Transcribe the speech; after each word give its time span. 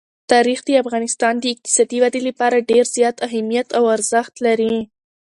تاریخ 0.31 0.59
د 0.65 0.69
افغانستان 0.83 1.33
د 1.39 1.45
اقتصادي 1.53 1.97
ودې 2.03 2.21
لپاره 2.29 2.65
ډېر 2.71 2.85
زیات 2.95 3.17
اهمیت 3.27 3.67
او 3.77 3.83
ارزښت 3.95 4.33
لري. 4.45 4.75